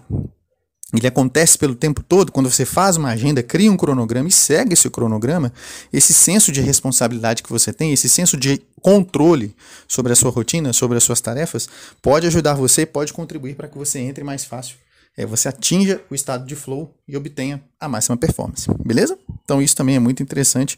ele 0.93 1.07
acontece 1.07 1.57
pelo 1.57 1.75
tempo 1.75 2.01
todo, 2.01 2.31
quando 2.31 2.49
você 2.49 2.63
faz 2.63 2.95
uma 2.95 3.09
agenda, 3.09 3.43
cria 3.43 3.69
um 3.69 3.75
cronograma 3.75 4.29
e 4.29 4.31
segue 4.31 4.73
esse 4.73 4.89
cronograma, 4.89 5.51
esse 5.91 6.13
senso 6.13 6.49
de 6.49 6.61
responsabilidade 6.61 7.43
que 7.43 7.49
você 7.49 7.73
tem, 7.73 7.91
esse 7.91 8.07
senso 8.07 8.37
de 8.37 8.61
controle 8.81 9.53
sobre 9.85 10.13
a 10.13 10.15
sua 10.15 10.31
rotina, 10.31 10.71
sobre 10.71 10.97
as 10.97 11.03
suas 11.03 11.19
tarefas, 11.19 11.67
pode 12.01 12.25
ajudar 12.27 12.53
você, 12.53 12.85
pode 12.85 13.11
contribuir 13.11 13.55
para 13.55 13.67
que 13.67 13.77
você 13.77 13.99
entre 13.99 14.23
mais 14.23 14.45
fácil 14.45 14.77
é, 15.17 15.25
você 15.25 15.49
atinja 15.49 15.99
o 16.11 16.15
estado 16.15 16.45
de 16.45 16.55
flow 16.55 16.95
e 17.07 17.17
obtenha 17.17 17.59
a 17.79 17.89
máxima 17.89 18.15
performance, 18.15 18.69
beleza? 18.85 19.17
Então 19.43 19.59
isso 19.59 19.75
também 19.75 19.95
é 19.95 19.99
muito 19.99 20.21
interessante. 20.21 20.77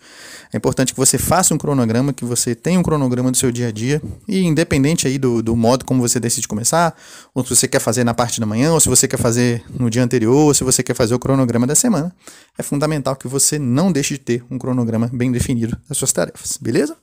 É 0.53 0.57
importante 0.57 0.93
que 0.93 0.97
você 0.97 1.17
faça 1.17 1.53
um 1.53 1.57
cronograma, 1.57 2.13
que 2.13 2.23
você 2.23 2.55
tenha 2.55 2.79
um 2.79 2.83
cronograma 2.83 3.31
do 3.31 3.35
seu 3.35 3.51
dia 3.51 3.67
a 3.67 3.71
dia 3.71 4.01
e 4.27 4.39
independente 4.39 5.07
aí 5.07 5.17
do, 5.17 5.43
do 5.43 5.55
modo 5.57 5.83
como 5.83 6.01
você 6.01 6.19
decide 6.19 6.47
começar, 6.47 6.95
ou 7.35 7.43
se 7.43 7.53
você 7.53 7.67
quer 7.67 7.79
fazer 7.79 8.05
na 8.05 8.13
parte 8.13 8.39
da 8.39 8.45
manhã, 8.45 8.71
ou 8.71 8.79
se 8.79 8.87
você 8.87 9.07
quer 9.09 9.17
fazer 9.17 9.61
no 9.77 9.89
dia 9.89 10.03
anterior, 10.03 10.35
ou 10.35 10.53
se 10.53 10.63
você 10.63 10.81
quer 10.81 10.93
fazer 10.93 11.13
o 11.13 11.19
cronograma 11.19 11.67
da 11.67 11.75
semana, 11.75 12.15
é 12.57 12.63
fundamental 12.63 13.17
que 13.17 13.27
você 13.27 13.59
não 13.59 13.91
deixe 13.91 14.13
de 14.13 14.19
ter 14.21 14.45
um 14.49 14.57
cronograma 14.57 15.09
bem 15.11 15.31
definido 15.31 15.77
das 15.87 15.97
suas 15.97 16.13
tarefas, 16.13 16.57
beleza? 16.61 16.95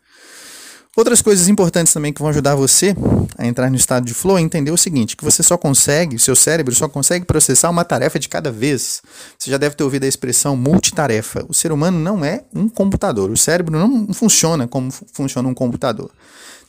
Outras 0.97 1.21
coisas 1.21 1.47
importantes 1.47 1.93
também 1.93 2.11
que 2.11 2.23
vão 2.23 2.31
ajudar 2.31 2.55
você 2.55 2.97
a 3.37 3.47
entrar 3.47 3.69
no 3.69 3.77
estado 3.77 4.07
de 4.07 4.15
flow 4.15 4.39
é 4.39 4.41
entender 4.41 4.71
o 4.71 4.79
seguinte, 4.79 5.15
que 5.15 5.23
você 5.23 5.43
só 5.43 5.59
consegue, 5.59 6.19
seu 6.19 6.35
cérebro 6.35 6.75
só 6.75 6.89
consegue 6.89 7.27
processar 7.27 7.69
uma 7.69 7.85
tarefa 7.85 8.19
de 8.19 8.31
cada 8.31 8.51
vez. 8.51 9.03
Você 9.39 9.51
já 9.51 9.59
deve 9.59 9.75
ter 9.75 9.85
ouvido 9.85 10.05
a 10.05 10.07
expressão 10.07 10.57
multitarefa. 10.57 11.45
O 11.51 11.53
ser 11.53 11.71
humano 11.71 12.01
não 12.01 12.25
é 12.25 12.45
um 12.55 12.67
computador. 12.67 13.31
O 13.31 13.37
cérebro 13.37 13.79
não 13.79 14.09
funciona 14.15 14.67
como 14.67 14.91
funciona 14.91 15.47
um 15.47 15.53
computador. 15.53 16.11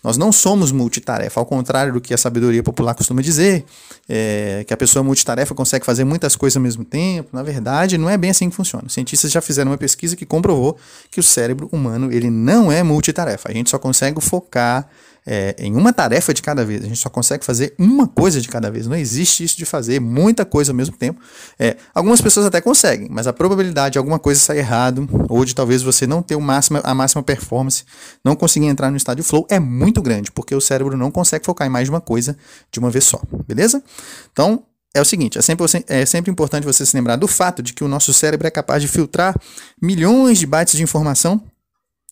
Nós 0.04 0.18
não 0.18 0.32
somos 0.32 0.72
multitarefa, 0.72 1.40
ao 1.40 1.46
contrário 1.46 1.94
do 1.94 2.00
que 2.00 2.14
a 2.14 2.18
sabedoria 2.18 2.62
popular 2.62 2.94
costuma 2.94 3.22
dizer, 3.22 3.66
é, 4.08 4.64
que 4.68 4.74
a 4.74 4.78
pessoa 4.78 5.04
multitarefa 5.04 5.54
consegue 5.56 5.86
fazer 5.86 6.04
muitas 6.04 6.36
coisas 6.36 6.56
ao 6.56 6.64
mesmo 6.64 6.86
tempo. 6.86 7.30
Na 7.34 7.44
verdade, 7.44 7.98
não 7.98 8.10
é 8.10 8.18
bem 8.18 8.30
assim 8.30 8.50
que 8.50 8.56
funciona. 8.56 8.88
Cientistas 8.90 9.32
já 9.32 9.42
fizeram 9.42 9.72
uma 9.72 9.78
pesquisa 9.78 10.16
que 10.16 10.26
comprovou 10.26 10.78
que 11.12 11.20
o 11.20 11.24
cérebro 11.24 11.68
humano 11.72 12.12
ele 12.12 12.30
não 12.30 12.72
é 12.72 12.84
multitarefa. 12.84 13.50
A 13.50 13.54
gente 13.54 13.70
só 13.70 13.80
consegue 13.80 14.22
focar 14.22 14.88
é, 15.30 15.54
em 15.60 15.76
uma 15.76 15.92
tarefa 15.92 16.34
de 16.34 16.42
cada 16.42 16.64
vez. 16.64 16.82
A 16.82 16.88
gente 16.88 17.00
só 17.00 17.10
consegue 17.10 17.44
fazer 17.44 17.76
uma 17.78 18.08
coisa 18.08 18.40
de 18.40 18.48
cada 18.48 18.72
vez. 18.72 18.88
Não 18.88 18.96
existe 18.96 19.44
isso 19.44 19.58
de 19.58 19.66
fazer 19.66 20.00
muita 20.00 20.46
coisa 20.46 20.72
ao 20.72 20.76
mesmo 20.76 20.96
tempo. 20.96 21.20
É, 21.60 21.76
algumas 21.94 22.22
pessoas 22.22 22.46
até 22.46 22.62
conseguem, 22.62 23.10
mas 23.12 23.28
a 23.28 23.34
probabilidade 23.34 23.94
de 23.94 23.98
alguma 23.98 24.18
coisa 24.18 24.40
sair 24.40 24.60
errado, 24.60 25.08
ou 25.28 25.44
de 25.44 25.54
talvez 25.54 25.84
você 25.84 26.08
não 26.08 26.22
ter 26.24 26.38
o 26.38 26.42
máximo, 26.42 26.80
a 26.82 26.96
máxima 26.96 27.22
performance, 27.22 27.84
não 28.24 28.38
conseguir 28.38 28.68
entrar 28.68 28.90
no 28.90 28.96
estádio 28.96 29.22
flow, 29.22 29.46
é 29.50 29.60
muito 29.60 30.02
grande, 30.02 30.32
porque 30.32 30.56
o 30.56 30.62
cérebro 30.62 30.96
não 30.96 31.12
consegue 31.12 31.46
focar 31.46 31.68
em 31.68 31.70
mais 31.70 31.88
de 31.88 31.92
uma 31.92 32.00
coisa 32.00 32.38
de 32.72 32.80
uma 32.80 32.90
vez 32.90 33.04
só. 33.04 33.20
Beleza? 33.46 33.84
Então, 34.32 34.64
é 34.96 35.02
o 35.02 35.06
seguinte: 35.06 35.38
é 35.38 35.42
sempre, 35.42 35.66
é 35.88 36.06
sempre 36.06 36.32
importante 36.32 36.64
você 36.64 36.86
se 36.86 36.96
lembrar 36.96 37.18
do 37.18 37.28
fato 37.28 37.62
de 37.62 37.74
que 37.74 37.84
o 37.84 37.88
nosso 37.90 38.14
cérebro 38.14 38.48
é 38.48 38.52
capaz 38.52 38.82
de 38.82 38.88
filtrar 38.88 39.36
milhões 39.82 40.40
de 40.40 40.46
bytes 40.46 40.78
de 40.78 40.84
informação, 40.84 41.44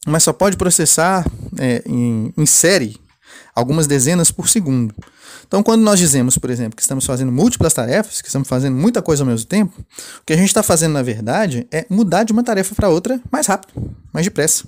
mas 0.05 0.21
só 0.23 0.33
pode 0.33 0.57
processar 0.57 1.25
é, 1.57 1.81
em, 1.85 2.33
em 2.37 2.45
série 2.45 3.04
algumas 3.55 3.87
dezenas 3.87 4.29
por 4.29 4.49
segundo. 4.49 4.93
Então, 5.47 5.63
quando 5.63 5.81
nós 5.81 5.99
dizemos, 5.99 6.37
por 6.37 6.49
exemplo, 6.49 6.75
que 6.75 6.81
estamos 6.81 7.05
fazendo 7.05 7.31
múltiplas 7.31 7.73
tarefas, 7.73 8.21
que 8.21 8.27
estamos 8.27 8.47
fazendo 8.47 8.75
muita 8.75 9.01
coisa 9.01 9.23
ao 9.23 9.27
mesmo 9.27 9.47
tempo, 9.47 9.73
o 9.79 10.25
que 10.25 10.33
a 10.33 10.37
gente 10.37 10.47
está 10.47 10.61
fazendo, 10.61 10.93
na 10.93 11.01
verdade, 11.01 11.67
é 11.71 11.85
mudar 11.89 12.23
de 12.23 12.33
uma 12.33 12.43
tarefa 12.43 12.75
para 12.75 12.89
outra 12.89 13.21
mais 13.31 13.47
rápido, 13.47 13.95
mais 14.11 14.25
depressa. 14.25 14.65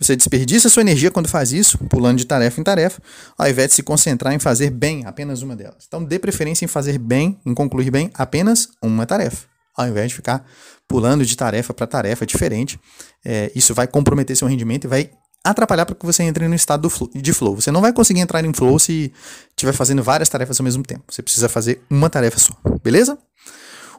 Você 0.00 0.14
desperdiça 0.14 0.68
sua 0.68 0.82
energia 0.82 1.10
quando 1.10 1.28
faz 1.28 1.52
isso, 1.52 1.76
pulando 1.90 2.18
de 2.18 2.24
tarefa 2.24 2.60
em 2.60 2.64
tarefa, 2.64 3.02
ao 3.36 3.48
invés 3.48 3.68
de 3.68 3.74
se 3.74 3.82
concentrar 3.82 4.32
em 4.32 4.38
fazer 4.38 4.70
bem 4.70 5.04
apenas 5.04 5.42
uma 5.42 5.56
delas. 5.56 5.84
Então, 5.86 6.04
dê 6.04 6.18
preferência 6.18 6.64
em 6.64 6.68
fazer 6.68 6.98
bem, 6.98 7.38
em 7.44 7.52
concluir 7.52 7.90
bem 7.90 8.10
apenas 8.14 8.68
uma 8.80 9.04
tarefa, 9.04 9.46
ao 9.76 9.88
invés 9.88 10.10
de 10.10 10.14
ficar 10.14 10.46
pulando 10.86 11.26
de 11.26 11.36
tarefa 11.36 11.74
para 11.74 11.86
tarefa 11.86 12.24
diferente. 12.24 12.80
É, 13.24 13.50
isso 13.54 13.74
vai 13.74 13.88
comprometer 13.88 14.36
seu 14.36 14.46
rendimento 14.46 14.84
e 14.84 14.88
vai 14.88 15.10
atrapalhar 15.44 15.86
para 15.86 15.94
que 15.94 16.04
você 16.04 16.22
entre 16.22 16.46
no 16.48 16.54
estado 16.54 16.88
flow, 16.90 17.10
de 17.14 17.32
flow. 17.32 17.56
Você 17.56 17.70
não 17.70 17.80
vai 17.80 17.92
conseguir 17.92 18.20
entrar 18.20 18.44
em 18.44 18.52
flow 18.52 18.78
se 18.78 19.12
estiver 19.50 19.72
fazendo 19.72 20.02
várias 20.02 20.28
tarefas 20.28 20.60
ao 20.60 20.64
mesmo 20.64 20.82
tempo. 20.82 21.04
Você 21.08 21.22
precisa 21.22 21.48
fazer 21.48 21.82
uma 21.90 22.10
tarefa 22.10 22.38
só, 22.38 22.54
beleza? 22.82 23.18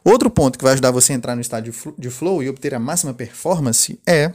Outro 0.04 0.30
ponto 0.30 0.58
que 0.58 0.64
vai 0.64 0.72
ajudar 0.72 0.90
você 0.90 1.12
a 1.12 1.16
entrar 1.16 1.34
no 1.34 1.40
estado 1.40 1.70
de 1.98 2.10
flow 2.10 2.42
e 2.42 2.48
obter 2.48 2.74
a 2.74 2.78
máxima 2.78 3.12
performance 3.12 4.00
é 4.06 4.32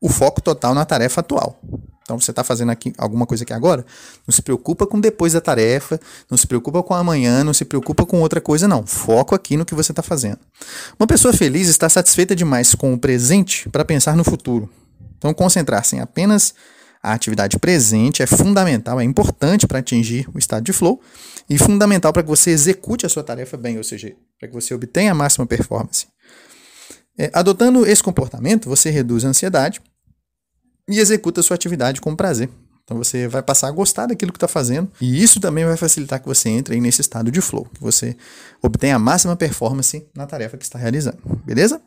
o 0.00 0.08
foco 0.08 0.40
total 0.40 0.74
na 0.74 0.84
tarefa 0.84 1.20
atual. 1.20 1.60
Então 2.02 2.20
você 2.20 2.30
está 2.30 2.44
fazendo 2.44 2.70
aqui 2.70 2.92
alguma 2.98 3.26
coisa 3.26 3.44
aqui 3.44 3.52
agora, 3.54 3.84
não 4.26 4.32
se 4.32 4.42
preocupa 4.42 4.86
com 4.86 5.00
depois 5.00 5.32
da 5.32 5.40
tarefa, 5.40 5.98
não 6.30 6.36
se 6.36 6.46
preocupa 6.46 6.82
com 6.82 6.92
amanhã, 6.92 7.42
não 7.42 7.54
se 7.54 7.64
preocupa 7.64 8.04
com 8.04 8.20
outra 8.20 8.42
coisa, 8.42 8.68
não. 8.68 8.86
Foco 8.86 9.34
aqui 9.34 9.56
no 9.56 9.64
que 9.64 9.74
você 9.74 9.90
está 9.90 10.02
fazendo. 10.02 10.38
Uma 11.00 11.06
pessoa 11.06 11.32
feliz 11.32 11.66
está 11.66 11.88
satisfeita 11.88 12.36
demais 12.36 12.74
com 12.74 12.92
o 12.92 12.98
presente 12.98 13.68
para 13.70 13.86
pensar 13.86 14.14
no 14.16 14.22
futuro. 14.22 14.68
Então, 15.16 15.32
concentrar-se 15.32 15.96
em 15.96 16.00
apenas 16.00 16.54
a 17.02 17.12
atividade 17.12 17.58
presente 17.58 18.22
é 18.22 18.26
fundamental, 18.26 18.98
é 18.98 19.04
importante 19.04 19.66
para 19.66 19.78
atingir 19.78 20.26
o 20.34 20.38
estado 20.38 20.64
de 20.64 20.72
flow 20.72 21.02
e 21.50 21.58
fundamental 21.58 22.14
para 22.14 22.22
que 22.22 22.28
você 22.28 22.50
execute 22.50 23.04
a 23.04 23.10
sua 23.10 23.22
tarefa 23.22 23.58
bem, 23.58 23.76
ou 23.76 23.84
seja, 23.84 24.14
para 24.38 24.48
que 24.48 24.54
você 24.54 24.72
obtenha 24.72 25.12
a 25.12 25.14
máxima 25.14 25.46
performance. 25.46 26.06
É, 27.18 27.30
adotando 27.34 27.86
esse 27.86 28.02
comportamento, 28.02 28.70
você 28.70 28.88
reduz 28.88 29.24
a 29.24 29.28
ansiedade 29.28 29.82
e 30.88 30.98
executa 30.98 31.40
a 31.40 31.42
sua 31.44 31.54
atividade 31.56 32.00
com 32.00 32.16
prazer. 32.16 32.48
Então 32.84 32.98
você 32.98 33.28
vai 33.28 33.42
passar 33.42 33.68
a 33.68 33.70
gostar 33.70 34.06
daquilo 34.06 34.32
que 34.32 34.36
está 34.36 34.48
fazendo 34.48 34.90
e 35.00 35.22
isso 35.22 35.40
também 35.40 35.64
vai 35.64 35.76
facilitar 35.76 36.20
que 36.20 36.26
você 36.26 36.50
entre 36.50 36.78
nesse 36.80 37.00
estado 37.00 37.30
de 37.30 37.40
flow, 37.40 37.66
que 37.66 37.80
você 37.80 38.16
obtenha 38.62 38.96
a 38.96 38.98
máxima 38.98 39.34
performance 39.36 40.06
na 40.14 40.26
tarefa 40.26 40.56
que 40.56 40.64
está 40.64 40.78
realizando. 40.78 41.18
Beleza? 41.44 41.80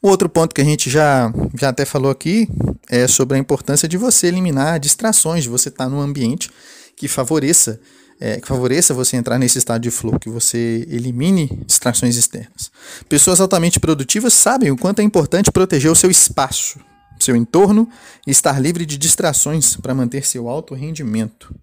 O 0.00 0.08
outro 0.08 0.28
ponto 0.28 0.54
que 0.54 0.60
a 0.60 0.64
gente 0.64 0.88
já, 0.88 1.32
já 1.58 1.70
até 1.70 1.84
falou 1.84 2.10
aqui 2.10 2.48
é 2.88 3.08
sobre 3.08 3.36
a 3.36 3.40
importância 3.40 3.88
de 3.88 3.96
você 3.96 4.28
eliminar 4.28 4.78
distrações, 4.78 5.42
de 5.42 5.48
você 5.48 5.68
estar 5.68 5.84
tá 5.84 5.90
num 5.90 6.00
ambiente 6.00 6.50
que 6.96 7.08
favoreça 7.08 7.80
é, 8.20 8.40
que 8.40 8.48
favoreça 8.48 8.92
você 8.92 9.16
entrar 9.16 9.38
nesse 9.38 9.58
estado 9.58 9.80
de 9.80 9.90
flow, 9.90 10.18
que 10.18 10.28
você 10.28 10.84
elimine 10.90 11.62
distrações 11.66 12.16
externas. 12.16 12.70
Pessoas 13.08 13.40
altamente 13.40 13.78
produtivas 13.78 14.34
sabem 14.34 14.70
o 14.70 14.76
quanto 14.76 15.00
é 15.00 15.04
importante 15.04 15.52
proteger 15.52 15.90
o 15.90 15.94
seu 15.94 16.10
espaço, 16.10 16.80
seu 17.18 17.36
entorno 17.36 17.88
e 18.26 18.30
estar 18.32 18.60
livre 18.60 18.84
de 18.84 18.98
distrações 18.98 19.76
para 19.76 19.94
manter 19.94 20.26
seu 20.26 20.48
alto 20.48 20.74
rendimento. 20.74 21.54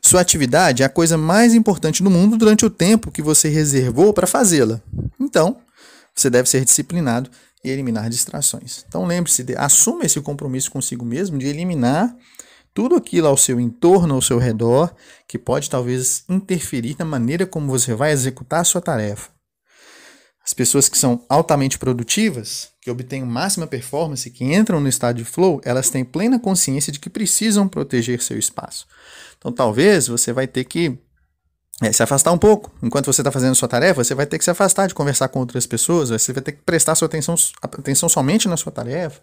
Sua 0.00 0.20
atividade 0.20 0.82
é 0.82 0.86
a 0.86 0.90
coisa 0.90 1.16
mais 1.16 1.54
importante 1.54 2.02
do 2.02 2.10
mundo 2.10 2.36
durante 2.36 2.66
o 2.66 2.70
tempo 2.70 3.10
que 3.10 3.22
você 3.22 3.48
reservou 3.48 4.12
para 4.12 4.26
fazê-la. 4.26 4.80
Então, 5.18 5.56
você 6.14 6.28
deve 6.28 6.48
ser 6.48 6.64
disciplinado 6.64 7.30
e 7.64 7.70
eliminar 7.70 8.10
distrações. 8.10 8.84
Então 8.86 9.06
lembre-se, 9.06 9.42
de, 9.42 9.56
assuma 9.56 10.04
esse 10.04 10.20
compromisso 10.20 10.70
consigo 10.70 11.04
mesmo 11.04 11.38
de 11.38 11.46
eliminar 11.46 12.14
tudo 12.74 12.96
aquilo 12.96 13.28
ao 13.28 13.36
seu 13.36 13.58
entorno, 13.58 14.14
ao 14.14 14.22
seu 14.22 14.36
redor, 14.36 14.92
que 15.26 15.38
pode 15.38 15.70
talvez 15.70 16.24
interferir 16.28 16.96
na 16.98 17.04
maneira 17.04 17.46
como 17.46 17.68
você 17.68 17.94
vai 17.94 18.10
executar 18.10 18.60
a 18.60 18.64
sua 18.64 18.80
tarefa. 18.80 19.30
As 20.44 20.52
pessoas 20.52 20.90
que 20.90 20.98
são 20.98 21.24
altamente 21.26 21.78
produtivas, 21.78 22.68
que 22.82 22.90
obtêm 22.90 23.24
máxima 23.24 23.66
performance, 23.66 24.30
que 24.30 24.44
entram 24.44 24.78
no 24.78 24.88
estado 24.88 25.16
de 25.16 25.24
flow, 25.24 25.58
elas 25.64 25.88
têm 25.88 26.04
plena 26.04 26.38
consciência 26.38 26.92
de 26.92 27.00
que 27.00 27.08
precisam 27.08 27.66
proteger 27.66 28.20
seu 28.20 28.38
espaço. 28.38 28.86
Então, 29.38 29.50
talvez 29.50 30.06
você 30.06 30.34
vai 30.34 30.46
ter 30.46 30.64
que 30.64 30.98
é, 31.82 31.92
se 31.92 32.02
afastar 32.02 32.32
um 32.32 32.38
pouco. 32.38 32.70
Enquanto 32.82 33.06
você 33.06 33.20
está 33.20 33.30
fazendo 33.30 33.54
sua 33.54 33.68
tarefa, 33.68 34.04
você 34.04 34.14
vai 34.14 34.26
ter 34.26 34.38
que 34.38 34.44
se 34.44 34.50
afastar 34.50 34.86
de 34.86 34.94
conversar 34.94 35.28
com 35.28 35.40
outras 35.40 35.66
pessoas, 35.66 36.10
você 36.10 36.32
vai 36.32 36.42
ter 36.42 36.52
que 36.52 36.62
prestar 36.62 36.94
sua 36.94 37.06
atenção, 37.06 37.34
atenção 37.62 38.08
somente 38.08 38.48
na 38.48 38.56
sua 38.56 38.70
tarefa. 38.70 39.20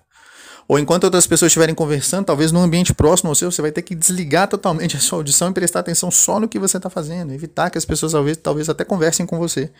Ou 0.67 0.79
enquanto 0.79 1.05
outras 1.05 1.25
pessoas 1.27 1.49
estiverem 1.49 1.73
conversando, 1.73 2.25
talvez 2.25 2.51
num 2.51 2.61
ambiente 2.61 2.93
próximo 2.93 3.29
ao 3.29 3.35
seu, 3.35 3.51
você 3.51 3.61
vai 3.61 3.71
ter 3.71 3.81
que 3.81 3.95
desligar 3.95 4.47
totalmente 4.47 4.95
a 4.97 4.99
sua 4.99 5.19
audição 5.19 5.49
e 5.49 5.53
prestar 5.53 5.79
atenção 5.79 6.11
só 6.11 6.39
no 6.39 6.47
que 6.47 6.59
você 6.59 6.77
está 6.77 6.89
fazendo. 6.89 7.33
Evitar 7.33 7.69
que 7.69 7.77
as 7.77 7.85
pessoas 7.85 8.11
talvez, 8.11 8.37
talvez 8.37 8.69
até 8.69 8.83
conversem 8.83 9.25
com 9.25 9.37
você. 9.37 9.71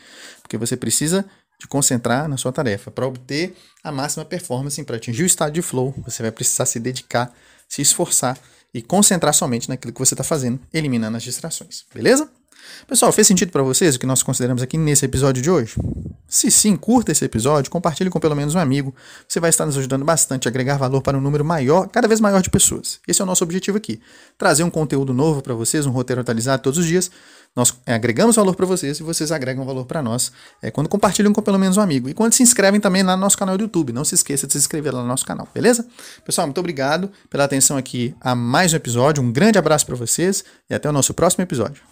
Porque 0.42 0.58
você 0.58 0.76
precisa 0.76 1.26
de 1.60 1.68
concentrar 1.68 2.28
na 2.28 2.38
sua 2.38 2.52
tarefa. 2.52 2.90
Para 2.90 3.06
obter 3.06 3.56
a 3.84 3.92
máxima 3.92 4.26
performance, 4.26 4.84
para 4.84 4.96
atingir 4.96 5.24
o 5.24 5.26
estado 5.26 5.54
de 5.54 5.62
flow, 5.62 5.94
você 6.06 6.24
vai 6.24 6.32
precisar 6.32 6.66
se 6.66 6.80
dedicar, 6.80 7.32
se 7.70 7.82
esforçar 7.82 8.38
e 8.74 8.82
concentrar 8.82 9.34
somente 9.34 9.70
naquilo 9.70 9.94
que 9.94 10.00
você 10.00 10.14
está 10.14 10.24
fazendo, 10.24 10.60
eliminando 10.74 11.18
as 11.18 11.24
distrações. 11.24 11.86
Beleza? 11.94 12.30
Pessoal, 12.88 13.12
fez 13.12 13.28
sentido 13.28 13.52
para 13.52 13.64
vocês 13.64 13.96
o 13.96 14.00
que 14.00 14.06
nós 14.06 14.24
consideramos 14.24 14.62
aqui 14.62 14.78
nesse 14.78 15.06
episódio 15.06 15.42
de 15.42 15.50
hoje? 15.50 15.76
Se 16.28 16.50
sim, 16.50 16.78
curta 16.78 17.12
esse 17.12 17.26
episódio, 17.26 17.70
compartilhe 17.70 18.10
com 18.10 18.18
pelo 18.18 18.36
menos 18.36 18.56
um 18.56 18.60
amigo. 18.60 18.96
Você 19.28 19.40
vai 19.40 19.50
estar 19.50 19.66
nos 19.66 19.78
ajudando 19.78 20.06
bastante 20.06 20.48
a 20.48 20.50
agregar 20.50 20.78
valor 20.78 21.02
para 21.02 21.18
um 21.18 21.22
número 21.22 21.44
maior, 21.44 21.90
cada 21.90 22.08
vez 22.08 22.22
maior 22.22 22.42
de 22.42 22.50
pessoas. 22.50 23.00
Esse 23.06 23.22
é 23.22 23.24
o 23.24 23.26
nosso 23.26 23.44
objetivo 23.44 23.78
aqui: 23.78 24.00
trazer 24.38 24.64
um 24.64 24.70
conteúdo 24.70 25.14
novo 25.14 25.42
para 25.42 25.54
vocês, 25.54 25.86
um 25.86 25.92
roteiro 25.92 26.22
atualizado 26.22 26.64
todos 26.64 26.80
os 26.80 26.86
dias. 26.86 27.12
Nós 27.54 27.74
é, 27.86 27.94
agregamos 27.94 28.38
valor 28.38 28.56
para 28.56 28.66
vocês 28.66 28.98
e 29.02 29.04
vocês 29.04 29.30
agregam 29.30 29.66
valor 29.66 29.86
para 29.86 30.02
nós 30.02 30.32
é, 30.62 30.72
quando 30.72 30.88
compartilham 30.88 31.34
com 31.34 31.42
pelo 31.42 31.60
menos 31.60 31.76
um 31.76 31.82
amigo. 31.82 32.08
E 32.08 32.14
quando 32.14 32.32
se 32.32 32.42
inscrevem 32.42 32.80
também 32.80 33.04
lá 33.04 33.18
no 33.18 33.22
nosso 33.22 33.38
canal 33.38 33.58
do 33.58 33.64
YouTube. 33.64 33.92
Não 33.92 34.06
se 34.06 34.16
esqueça 34.16 34.48
de 34.48 34.54
se 34.54 34.60
inscrever 34.60 34.94
lá 34.94 35.02
no 35.02 35.08
nosso 35.08 35.26
canal, 35.26 35.46
beleza? 35.54 35.86
Pessoal, 36.24 36.48
muito 36.48 36.60
obrigado 36.60 37.12
pela 37.30 37.44
atenção 37.44 37.76
aqui 37.76 38.16
a 38.22 38.34
mais 38.34 38.72
um 38.72 38.78
episódio. 38.78 39.22
Um 39.22 39.34
grande 39.34 39.60
abraço 39.60 39.86
para 39.86 39.98
vocês 39.98 40.46
e 40.70 40.74
até 40.74 40.90
o 40.90 40.94
nosso 40.94 41.14
próximo 41.14 41.44
episódio. 41.44 41.91